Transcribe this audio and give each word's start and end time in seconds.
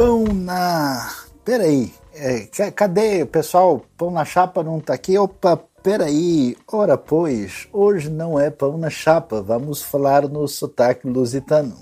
Pão 0.00 0.24
na. 0.32 1.10
Peraí, 1.44 1.92
é, 2.14 2.48
cadê, 2.70 3.26
pessoal? 3.26 3.84
Pão 3.98 4.10
na 4.10 4.24
chapa 4.24 4.62
não 4.62 4.80
tá 4.80 4.94
aqui? 4.94 5.18
Opa, 5.18 5.58
peraí. 5.82 6.56
Ora, 6.72 6.96
pois, 6.96 7.68
hoje 7.70 8.08
não 8.08 8.40
é 8.40 8.48
pão 8.48 8.78
na 8.78 8.88
chapa, 8.88 9.42
vamos 9.42 9.82
falar 9.82 10.26
no 10.26 10.48
sotaque 10.48 11.06
lusitano. 11.06 11.76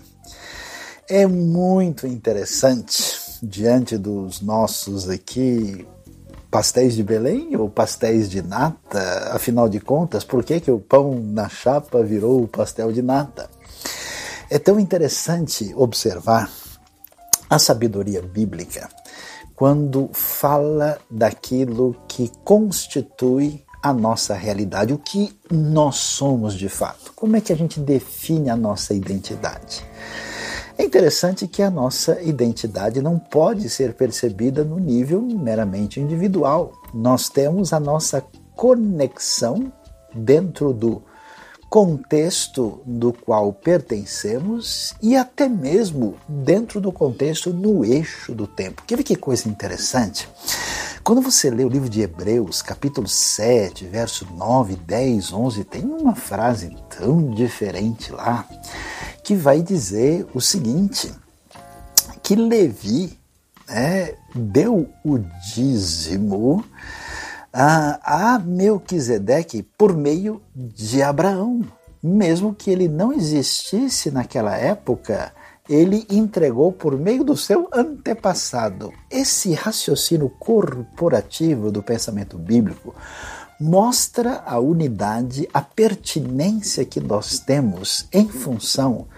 É 1.09 1.29
muito 1.29 2.09
interessante, 2.09 3.39
diante 3.41 3.97
dos 3.97 4.41
nossos 4.41 5.09
aqui 5.09 5.87
pastéis 6.51 6.97
de 6.97 7.05
Belém 7.05 7.55
ou 7.57 7.71
pastéis 7.71 8.29
de 8.29 8.43
nata? 8.43 9.31
Afinal 9.31 9.69
de 9.69 9.79
contas, 9.79 10.25
por 10.25 10.43
que, 10.43 10.59
que 10.59 10.73
o 10.73 10.81
pão 10.81 11.21
na 11.21 11.49
chapa 11.49 12.03
virou 12.03 12.43
o 12.43 12.49
pastel 12.49 12.91
de 12.91 13.01
nata? 13.01 13.49
É 14.51 14.59
tão 14.59 14.81
interessante 14.81 15.73
observar 15.77 16.51
a 17.49 17.59
sabedoria 17.59 18.23
bíblica 18.23 18.89
quando 19.59 20.09
fala 20.13 20.99
daquilo 21.11 21.97
que 22.07 22.31
constitui 22.45 23.65
a 23.83 23.93
nossa 23.93 24.35
realidade, 24.35 24.93
o 24.93 24.99
que 24.99 25.37
nós 25.51 25.97
somos 25.97 26.55
de 26.55 26.69
fato. 26.69 27.13
Como 27.17 27.37
é 27.37 27.41
que 27.41 27.53
a 27.53 27.57
gente 27.57 27.81
define 27.81 28.51
a 28.51 28.57
nossa 28.57 28.95
identidade? 28.95 29.85
É 30.77 30.85
interessante 30.85 31.49
que 31.49 31.61
a 31.61 31.71
nossa 31.71 32.23
identidade 32.23 33.03
não 33.03 33.19
pode 33.19 33.69
ser 33.69 33.95
percebida 33.95 34.63
no 34.63 34.79
nível 34.79 35.21
meramente 35.21 35.99
individual. 35.99 36.73
Nós 36.95 37.29
temos 37.29 37.73
a 37.73 37.81
nossa 37.81 38.25
conexão 38.55 39.73
dentro 40.15 40.73
do 40.73 41.03
contexto 41.69 42.81
do 42.87 43.13
qual 43.13 43.53
pertencemos 43.53 44.95
e 45.03 45.17
até 45.17 45.49
mesmo 45.49 46.17
dentro 46.27 46.81
do 46.81 46.91
contexto 46.91 47.53
no 47.53 47.85
eixo 47.85 48.35
do 48.35 48.47
tempo. 48.47 48.83
Quer 48.87 48.97
ver 48.97 49.05
que 49.05 49.17
coisa 49.17 49.49
interessante? 49.49 50.29
Quando 51.05 51.21
você 51.21 51.51
lê 51.51 51.65
o 51.65 51.69
livro 51.69 51.89
de 51.89 52.01
Hebreus, 52.01 52.61
capítulo 52.61 53.09
7, 53.09 53.87
verso 53.87 54.27
9, 54.35 54.77
10, 54.77 55.33
11, 55.33 55.65
tem 55.65 55.85
uma 55.85 56.15
frase 56.15 56.77
tão 56.91 57.31
diferente 57.31 58.13
lá 58.13 58.47
que 59.23 59.35
vai 59.35 59.63
dizer 59.63 60.27
o 60.35 60.41
seguinte: 60.41 61.13
que 62.23 62.35
Levi 62.35 63.19
né, 63.69 64.15
deu 64.35 64.89
o 65.05 65.19
dízimo 65.55 66.65
a, 67.53 68.35
a 68.35 68.39
Melquisedeque 68.39 69.63
por 69.63 69.97
meio 69.97 70.43
de 70.55 71.03
Abraão. 71.03 71.63
Mesmo 72.03 72.55
que 72.55 72.71
ele 72.71 72.87
não 72.87 73.13
existisse 73.13 74.11
naquela 74.11 74.57
época, 74.57 75.33
ele 75.69 76.07
entregou 76.09 76.73
por 76.73 76.97
meio 76.97 77.25
do 77.25 77.37
seu 77.37 77.69
antepassado. 77.73 78.93
Esse 79.11 79.53
raciocínio 79.53 80.31
corporativo 80.31 81.71
do 81.71 81.83
pensamento 81.83 82.39
bíblico 82.39 82.95
mostra 83.61 84.43
a 84.47 84.59
unidade, 84.59 85.49
a 85.53 85.61
pertinência 85.61 86.85
que 86.85 87.01
nós 87.01 87.41
temos 87.41 88.07
em 88.13 88.29
função 88.29 89.09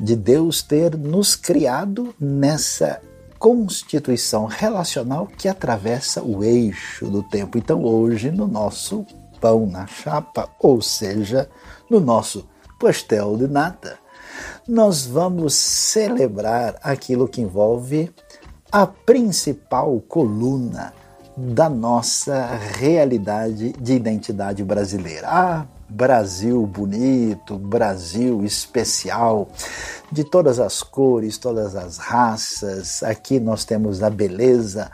de 0.00 0.16
Deus 0.16 0.62
ter 0.62 0.96
nos 0.96 1.36
criado 1.36 2.14
nessa 2.18 3.00
constituição 3.38 4.46
relacional 4.46 5.26
que 5.26 5.48
atravessa 5.48 6.22
o 6.22 6.42
eixo 6.42 7.06
do 7.06 7.22
tempo. 7.22 7.58
Então, 7.58 7.82
hoje, 7.84 8.30
no 8.30 8.46
nosso 8.46 9.06
pão 9.40 9.66
na 9.66 9.86
chapa, 9.86 10.48
ou 10.58 10.80
seja, 10.80 11.48
no 11.90 12.00
nosso 12.00 12.48
pastel 12.78 13.36
de 13.36 13.46
nata, 13.46 13.98
nós 14.66 15.06
vamos 15.06 15.54
celebrar 15.54 16.76
aquilo 16.82 17.28
que 17.28 17.40
envolve 17.40 18.10
a 18.72 18.86
principal 18.86 20.00
coluna 20.00 20.92
da 21.36 21.68
nossa 21.68 22.56
realidade 22.76 23.72
de 23.72 23.92
identidade 23.92 24.64
brasileira. 24.64 25.28
Ah, 25.28 25.66
Brasil 25.88 26.66
bonito, 26.66 27.58
Brasil 27.58 28.44
especial, 28.44 29.48
de 30.10 30.24
todas 30.24 30.58
as 30.58 30.82
cores, 30.82 31.38
todas 31.38 31.76
as 31.76 31.98
raças. 31.98 33.02
Aqui 33.02 33.38
nós 33.38 33.64
temos 33.64 34.02
a 34.02 34.10
beleza 34.10 34.90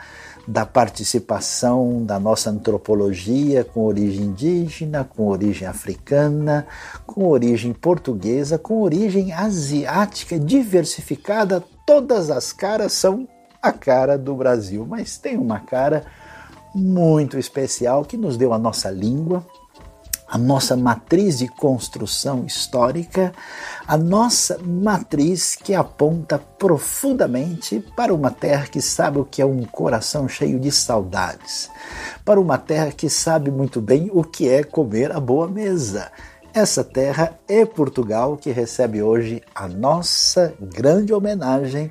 da 0.46 0.66
participação 0.66 2.04
da 2.04 2.18
nossa 2.18 2.50
antropologia 2.50 3.62
com 3.62 3.84
origem 3.84 4.26
indígena, 4.26 5.04
com 5.04 5.28
origem 5.28 5.68
africana, 5.68 6.66
com 7.06 7.28
origem 7.28 7.72
portuguesa, 7.72 8.58
com 8.58 8.80
origem 8.80 9.32
asiática, 9.32 10.38
diversificada. 10.38 11.62
Todas 11.86 12.30
as 12.30 12.52
caras 12.52 12.92
são 12.92 13.28
a 13.62 13.72
cara 13.72 14.18
do 14.18 14.34
Brasil, 14.34 14.86
mas 14.88 15.18
tem 15.18 15.36
uma 15.36 15.60
cara 15.60 16.04
muito 16.74 17.38
especial 17.38 18.04
que 18.04 18.16
nos 18.16 18.36
deu 18.36 18.52
a 18.52 18.58
nossa 18.58 18.90
língua, 18.90 19.44
a 20.30 20.38
nossa 20.38 20.76
matriz 20.76 21.38
de 21.38 21.48
construção 21.48 22.44
histórica, 22.46 23.32
a 23.86 23.96
nossa 23.96 24.58
matriz 24.64 25.56
que 25.56 25.74
aponta 25.74 26.38
profundamente 26.38 27.84
para 27.96 28.14
uma 28.14 28.30
terra 28.30 28.68
que 28.68 28.80
sabe 28.80 29.18
o 29.18 29.24
que 29.24 29.42
é 29.42 29.44
um 29.44 29.64
coração 29.64 30.28
cheio 30.28 30.60
de 30.60 30.70
saudades, 30.70 31.68
para 32.24 32.40
uma 32.40 32.56
terra 32.56 32.92
que 32.92 33.10
sabe 33.10 33.50
muito 33.50 33.80
bem 33.80 34.08
o 34.14 34.22
que 34.22 34.48
é 34.48 34.62
comer 34.62 35.10
a 35.10 35.18
boa 35.18 35.48
mesa. 35.48 36.12
Essa 36.54 36.84
terra 36.84 37.36
é 37.48 37.66
Portugal 37.66 38.36
que 38.36 38.52
recebe 38.52 39.02
hoje 39.02 39.42
a 39.52 39.66
nossa 39.66 40.54
grande 40.60 41.12
homenagem 41.12 41.90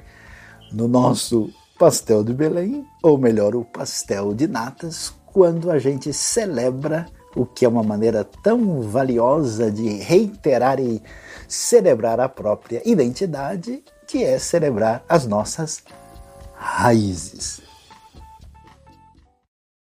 no 0.72 0.88
nosso 0.88 1.50
pastel 1.78 2.24
de 2.24 2.34
Belém, 2.34 2.86
ou 3.04 3.18
melhor, 3.18 3.54
o 3.54 3.66
pastel 3.66 4.34
de 4.34 4.48
natas, 4.48 5.14
quando 5.26 5.70
a 5.70 5.78
gente 5.78 6.12
celebra 6.14 7.06
o 7.40 7.46
que 7.46 7.64
é 7.64 7.70
uma 7.70 7.84
maneira 7.84 8.26
tão 8.44 8.82
valiosa 8.82 9.72
de 9.72 9.88
reiterar 9.88 10.78
e 10.78 11.02
celebrar 11.48 12.20
a 12.20 12.28
própria 12.28 12.82
identidade, 12.86 13.82
que 14.06 14.26
é 14.26 14.38
celebrar 14.38 15.06
as 15.08 15.26
nossas 15.26 15.82
raízes. 16.54 17.69